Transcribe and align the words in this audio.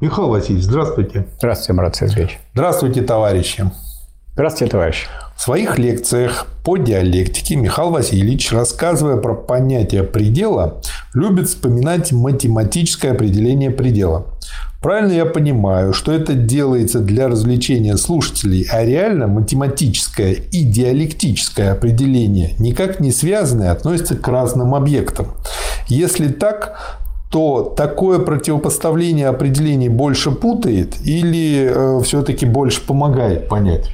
Михаил 0.00 0.28
Васильевич, 0.28 0.64
здравствуйте. 0.64 1.26
Здравствуйте, 1.38 1.72
Марат 1.72 1.96
Сергеевич. 1.96 2.38
Здравствуйте, 2.54 3.02
товарищи. 3.02 3.68
Здравствуйте, 4.34 4.70
товарищ. 4.70 5.06
В 5.36 5.42
своих 5.42 5.76
лекциях 5.76 6.46
по 6.64 6.76
диалектике 6.76 7.56
Михаил 7.56 7.90
Васильевич, 7.90 8.52
рассказывая 8.52 9.16
про 9.16 9.34
понятие 9.34 10.04
предела, 10.04 10.80
любит 11.14 11.48
вспоминать 11.48 12.12
математическое 12.12 13.10
определение 13.10 13.72
предела. 13.72 14.26
Правильно 14.80 15.12
я 15.12 15.26
понимаю, 15.26 15.92
что 15.92 16.12
это 16.12 16.34
делается 16.34 17.00
для 17.00 17.26
развлечения 17.26 17.96
слушателей, 17.96 18.68
а 18.70 18.84
реально 18.84 19.26
математическое 19.26 20.34
и 20.34 20.62
диалектическое 20.62 21.72
определение 21.72 22.54
никак 22.60 23.00
не 23.00 23.10
связаны 23.10 23.64
и 23.64 23.68
относятся 23.68 24.14
к 24.14 24.28
разным 24.28 24.76
объектам. 24.76 25.26
Если 25.88 26.28
так, 26.28 27.00
то 27.30 27.74
такое 27.76 28.18
противопоставление 28.18 29.28
определений 29.28 29.88
больше 29.88 30.30
путает 30.30 30.96
или 31.04 31.70
э, 31.70 32.00
все-таки 32.02 32.46
больше 32.46 32.80
помогает 32.86 33.48
понять? 33.48 33.90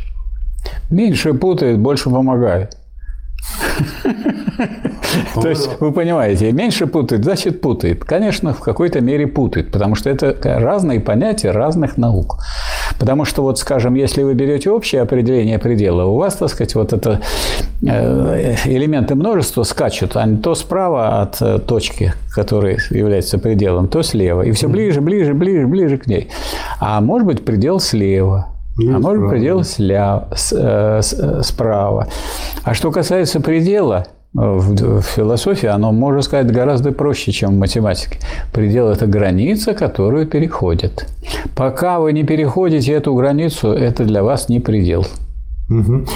Меньше 0.91 1.35
путает, 1.35 1.79
больше 1.79 2.11
помогает. 2.11 2.77
То 5.35 5.49
есть, 5.49 5.69
вы 5.81 5.93
понимаете, 5.93 6.53
меньше 6.53 6.87
путает, 6.87 7.25
значит 7.25 7.61
путает. 7.61 8.05
Конечно, 8.05 8.55
в 8.55 8.61
какой-то 8.61 9.01
мере 9.01 9.27
путает, 9.27 9.71
потому 9.71 9.95
что 9.95 10.11
это 10.11 10.37
разные 10.43 11.01
понятия 11.01 11.51
разных 11.51 11.97
наук. 11.97 12.39
Потому 12.99 13.25
что, 13.25 13.43
вот, 13.43 13.59
скажем, 13.59 13.95
если 13.95 14.23
вы 14.23 14.35
берете 14.35 14.71
общее 14.71 15.03
определение 15.03 15.59
предела, 15.59 16.05
у 16.05 16.17
вас, 16.17 16.37
так 16.37 16.49
сказать, 16.49 16.75
вот 16.75 16.93
это 16.93 17.21
элементы 17.83 19.15
множества 19.15 19.63
скачут, 19.63 20.17
они 20.17 20.39
то 20.39 20.55
справа 20.55 21.23
от 21.23 21.41
э, 21.41 21.59
точки, 21.59 22.15
которая 22.35 22.79
является 22.91 23.39
пределом, 23.39 23.89
то 23.89 24.03
слева. 24.03 24.43
И 24.43 24.53
все 24.53 24.69
ближе, 24.69 25.01
ближе, 25.01 25.35
ближе, 25.35 25.67
ближе 25.67 25.99
к 25.99 26.07
ней. 26.07 26.29
А 26.81 27.01
может 27.01 27.27
быть, 27.27 27.45
предел 27.45 27.81
слева. 27.81 28.49
И 28.79 28.89
а 28.89 28.99
может 28.99 29.23
быть, 29.23 29.31
предел 29.31 29.63
сля, 29.65 30.29
с, 30.35 30.53
э, 30.53 31.01
с, 31.03 31.43
справа. 31.43 32.09
А 32.65 32.75
что 32.75 32.91
касается 32.91 33.41
предела, 33.41 34.07
в 34.35 35.01
философии 35.03 35.69
оно, 35.69 35.93
можно 35.93 36.21
сказать, 36.21 36.51
гораздо 36.51 36.91
проще, 36.91 37.31
чем 37.31 37.55
в 37.55 37.59
математике. 37.59 38.19
Предел– 38.53 38.89
это 38.91 39.07
граница, 39.07 39.75
которую 39.75 40.27
переходят. 40.27 41.07
Пока 41.55 42.01
вы 42.01 42.13
не 42.13 42.25
переходите 42.25 42.93
эту 42.93 43.15
границу, 43.15 43.73
это 43.73 44.05
для 44.05 44.25
вас 44.25 44.49
не 44.49 44.59
предел. 44.59 45.07
Угу. 45.71 46.07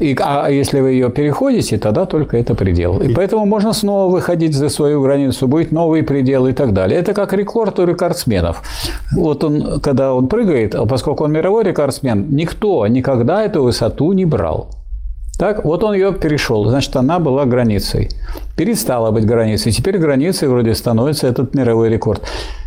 И, 0.00 0.16
а 0.20 0.48
если 0.48 0.80
вы 0.80 0.92
ее 0.92 1.10
переходите, 1.10 1.78
тогда 1.78 2.06
только 2.06 2.36
это 2.36 2.54
предел. 2.54 3.00
И 3.00 3.14
поэтому 3.14 3.46
можно 3.46 3.72
снова 3.72 4.12
выходить 4.12 4.54
за 4.54 4.68
свою 4.68 5.02
границу, 5.02 5.48
будет 5.48 5.72
новый 5.72 6.02
предел 6.02 6.46
и 6.46 6.52
так 6.52 6.72
далее. 6.72 7.00
Это 7.00 7.14
как 7.14 7.32
рекорд 7.32 7.78
у 7.78 7.86
рекордсменов. 7.86 8.62
Вот 9.12 9.44
он, 9.44 9.80
когда 9.80 10.14
он 10.14 10.28
прыгает, 10.28 10.74
а 10.74 10.86
поскольку 10.86 11.24
он 11.24 11.32
мировой 11.32 11.64
рекордсмен, 11.64 12.26
никто 12.30 12.86
никогда 12.86 13.44
эту 13.44 13.62
высоту 13.62 14.12
не 14.12 14.24
брал. 14.24 14.70
Так, 15.38 15.64
вот 15.64 15.84
он 15.84 15.94
ее 15.94 16.12
перешел, 16.12 16.64
значит, 16.64 16.96
она 16.96 17.20
была 17.20 17.44
границей. 17.44 18.08
Перестала 18.56 19.12
быть 19.12 19.24
границей. 19.24 19.70
Теперь 19.70 19.98
границей 19.98 20.48
вроде 20.48 20.74
становится 20.74 21.28
этот 21.28 21.54
мировой 21.54 21.88
рекорд. 21.88 22.22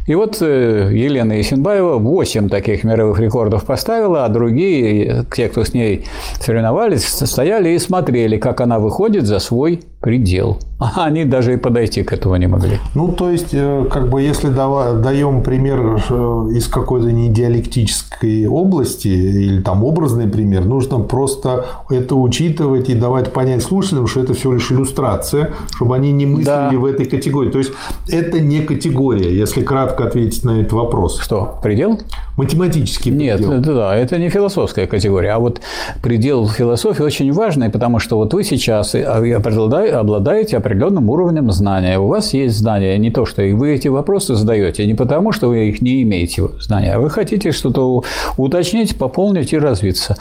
И 0.07 0.15
вот 0.15 0.41
э, 0.41 0.89
Елена 0.93 1.33
Есенбаева 1.33 1.97
8 1.97 2.49
таких 2.49 2.83
мировых 2.83 3.19
рекордов 3.19 3.65
поставила, 3.65 4.25
а 4.25 4.29
другие, 4.29 5.25
те, 5.33 5.47
кто 5.47 5.63
с 5.63 5.73
ней 5.73 6.05
соревновались, 6.39 7.05
стояли 7.07 7.69
и 7.69 7.79
смотрели, 7.79 8.37
как 8.37 8.61
она 8.61 8.79
выходит 8.79 9.25
за 9.25 9.39
свой 9.39 9.81
предел. 10.01 10.57
А 10.79 11.05
они 11.05 11.25
даже 11.25 11.53
и 11.53 11.57
подойти 11.57 12.03
к 12.03 12.11
этому 12.11 12.35
не 12.37 12.47
могли. 12.47 12.79
Ну, 12.95 13.09
то 13.09 13.29
есть, 13.29 13.53
э, 13.53 13.85
как 13.91 14.09
бы, 14.09 14.21
если 14.21 14.49
даем 14.49 15.43
пример 15.43 16.01
э, 16.09 16.13
из 16.55 16.67
какой-то 16.67 17.11
недиалектической 17.11 18.47
области 18.47 19.07
или 19.07 19.61
там 19.61 19.83
образный 19.83 20.27
пример, 20.27 20.65
нужно 20.65 20.99
просто 20.99 21.65
это 21.91 22.15
учитывать 22.15 22.89
и 22.89 22.95
давать 22.95 23.31
понять 23.31 23.61
слушателям, 23.61 24.07
что 24.07 24.21
это 24.21 24.33
всего 24.33 24.53
лишь 24.53 24.71
иллюстрация, 24.71 25.51
чтобы 25.75 25.95
они 25.95 26.11
не 26.11 26.25
мыслили 26.25 26.45
да. 26.45 26.71
в 26.71 26.85
этой 26.85 27.05
категории. 27.05 27.51
То 27.51 27.59
есть, 27.59 27.71
это 28.09 28.39
не 28.39 28.61
категория, 28.61 29.37
если 29.37 29.61
кратко 29.61 29.90
ответить 29.99 30.43
на 30.43 30.61
этот 30.61 30.73
вопрос. 30.73 31.19
Что, 31.19 31.59
предел? 31.61 31.99
Математический 32.37 33.11
предел. 33.11 33.51
Нет, 33.51 33.59
это, 33.61 33.73
да, 33.73 33.95
это 33.95 34.17
не 34.17 34.29
философская 34.29 34.87
категория. 34.87 35.31
А 35.31 35.39
вот 35.39 35.61
предел 36.01 36.47
философии 36.47 37.03
очень 37.03 37.31
важный, 37.33 37.69
потому 37.69 37.99
что 37.99 38.17
вот 38.17 38.33
вы 38.33 38.43
сейчас 38.43 38.95
обладаете 38.95 40.57
определенным 40.57 41.09
уровнем 41.09 41.51
знания. 41.51 41.99
У 41.99 42.07
вас 42.07 42.33
есть 42.33 42.57
знания, 42.57 42.97
не 42.97 43.11
то, 43.11 43.25
что 43.25 43.41
вы 43.41 43.73
эти 43.73 43.87
вопросы 43.87 44.35
задаете 44.35 44.85
не 44.85 44.93
потому, 44.93 45.31
что 45.31 45.49
вы 45.49 45.69
их 45.69 45.81
не 45.81 46.03
имеете 46.03 46.47
знания, 46.59 46.93
а 46.93 46.99
вы 46.99 47.09
хотите 47.09 47.51
что-то 47.51 48.03
уточнить, 48.37 48.97
пополнить 48.97 49.53
и 49.53 49.57
развиться. 49.57 50.15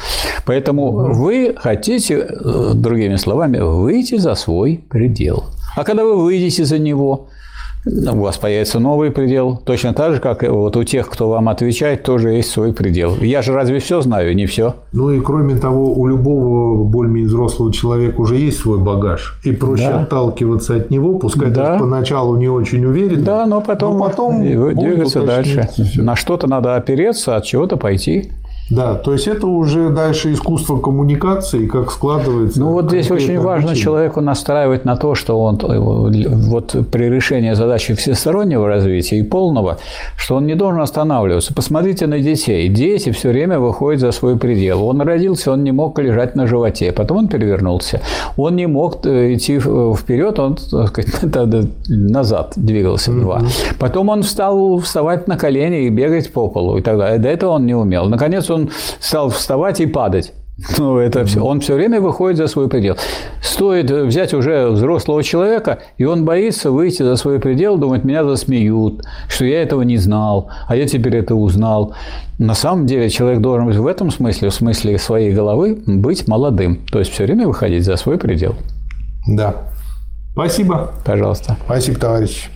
Поэтому 0.47 0.91
вы 0.91 1.55
хотите, 1.57 2.15
э, 2.19 2.73
другими 2.75 3.17
словами, 3.17 3.59
выйти 3.59 4.17
за 4.17 4.35
свой 4.35 4.81
предел. 4.89 5.45
А 5.77 5.85
когда 5.85 6.05
вы 6.05 6.17
выйдете 6.23 6.65
за 6.65 6.79
него, 6.79 7.29
у 7.87 8.21
вас 8.21 8.37
появится 8.37 8.79
новый 8.79 9.11
предел. 9.11 9.61
Точно 9.65 9.95
так 9.95 10.15
же, 10.15 10.21
как 10.21 10.43
вот 10.43 10.77
у 10.77 10.85
тех, 10.85 11.09
кто 11.09 11.29
вам 11.29 11.49
отвечает, 11.49 12.03
тоже 12.03 12.31
есть 12.31 12.51
свой 12.51 12.73
предел. 12.73 13.17
Я 13.21 13.43
же 13.43 13.53
разве 13.53 13.79
все 13.79 14.01
знаю? 14.03 14.35
Не 14.35 14.47
все. 14.47 14.75
Ну 14.93 15.11
и 15.11 15.21
кроме 15.21 15.57
того, 15.57 15.93
у 15.93 16.07
любого 16.07 16.85
более-менее 16.85 17.29
взрослого 17.29 17.73
человека 17.73 18.21
уже 18.21 18.37
есть 18.37 18.59
свой 18.59 18.79
багаж. 18.79 19.39
И 19.45 19.53
проще 19.53 19.89
да. 19.89 20.01
отталкиваться 20.03 20.77
от 20.77 20.91
него, 20.91 21.19
пускай 21.19 21.51
да. 21.51 21.79
поначалу 21.79 22.37
не 22.37 22.49
очень 22.49 22.85
уверен. 22.85 23.25
Да, 23.25 23.47
но 23.47 23.61
потом, 23.61 23.99
но 23.99 24.05
потом 24.05 24.43
двигаться 24.43 25.23
дальше. 25.23 25.69
На 25.97 26.17
что-то 26.17 26.47
надо 26.47 26.77
опереться, 26.77 27.37
от 27.37 27.45
чего-то 27.45 27.77
пойти. 27.77 28.31
Да, 28.71 28.95
то 28.95 29.13
есть 29.13 29.27
это 29.27 29.49
уже 29.49 29.91
дальше 29.91 30.33
искусство 30.33 30.79
коммуникации, 30.79 31.67
как 31.67 31.91
складывается. 31.91 32.61
Ну 32.61 32.71
вот 32.71 32.89
здесь 32.89 33.11
очень 33.11 33.39
важно 33.41 33.75
человеку 33.75 34.21
настраивать 34.21 34.85
на 34.85 34.97
то, 34.97 35.17
что 35.17 35.41
он 35.43 35.59
вот 35.59 36.77
при 36.93 37.11
решении 37.11 37.53
задачи 37.55 37.95
всестороннего 37.95 38.69
развития 38.69 39.19
и 39.19 39.23
полного, 39.25 39.79
что 40.17 40.37
он 40.37 40.47
не 40.47 40.55
должен 40.55 40.81
останавливаться. 40.81 41.53
Посмотрите 41.53 42.07
на 42.07 42.21
детей. 42.21 42.69
Дети 42.69 43.11
все 43.11 43.31
время 43.31 43.59
выходят 43.59 44.01
за 44.01 44.13
свой 44.13 44.39
предел. 44.39 44.85
Он 44.85 45.01
родился, 45.01 45.51
он 45.51 45.65
не 45.65 45.73
мог 45.73 45.99
лежать 45.99 46.37
на 46.37 46.47
животе, 46.47 46.93
потом 46.93 47.19
он 47.19 47.29
перевернулся. 47.29 48.01
Он 48.37 48.55
не 48.55 48.67
мог 48.67 49.05
э, 49.05 49.35
идти 49.35 49.59
вперед, 49.59 50.39
он 50.39 50.57
так 50.71 50.89
сказать, 50.89 51.35
назад 51.89 52.53
двигался 52.55 53.11
два. 53.13 53.43
Потом 53.81 54.11
он 54.11 54.23
стал 54.23 54.79
вставать 54.79 55.27
на 55.27 55.37
колени 55.37 55.87
и 55.87 55.89
бегать 55.89 56.33
по 56.33 56.47
полу 56.49 56.79
и 56.79 56.83
так 56.83 56.99
далее. 56.99 57.19
До 57.19 57.29
этого 57.29 57.51
он 57.53 57.67
не 57.67 57.75
умел. 57.75 58.09
Наконец 58.09 58.49
он 58.51 58.60
он 58.61 58.71
стал 59.01 59.31
вставать 59.31 59.81
и 59.81 59.87
падать. 59.87 60.33
Ну, 60.79 60.99
это 60.99 61.25
все. 61.25 61.43
Он 61.43 61.61
все 61.61 61.75
время 61.75 62.01
выходит 62.01 62.37
за 62.37 62.47
свой 62.47 62.69
предел. 62.69 62.97
Стоит 63.43 63.91
взять 63.91 64.35
уже 64.35 64.69
взрослого 64.69 65.23
человека, 65.23 65.79
и 65.97 66.05
он 66.05 66.25
боится 66.25 66.71
выйти 66.71 67.03
за 67.03 67.17
свой 67.17 67.41
предел, 67.41 67.79
думает, 67.79 68.05
меня 68.05 68.25
засмеют, 68.25 69.03
что 69.29 69.47
я 69.47 69.63
этого 69.63 69.83
не 69.83 69.97
знал, 69.97 70.51
а 70.69 70.77
я 70.77 70.87
теперь 70.87 71.17
это 71.17 71.35
узнал. 71.35 71.95
На 72.39 72.55
самом 72.55 72.87
деле 72.87 73.09
человек 73.09 73.41
должен 73.41 73.67
быть 73.67 73.77
в 73.77 73.87
этом 73.87 74.11
смысле, 74.11 74.51
в 74.51 74.55
смысле 74.55 74.99
своей 74.99 75.33
головы, 75.33 75.83
быть 75.87 76.29
молодым. 76.29 76.81
То 76.93 76.99
есть 76.99 77.11
все 77.11 77.25
время 77.25 77.47
выходить 77.47 77.85
за 77.85 77.97
свой 77.97 78.19
предел. 78.19 78.55
Да. 79.27 79.55
Спасибо. 80.33 80.93
Пожалуйста. 81.05 81.57
Спасибо, 81.65 81.99
товарищ. 81.99 82.51